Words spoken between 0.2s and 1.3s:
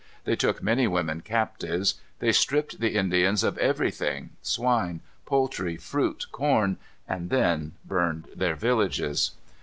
They took many women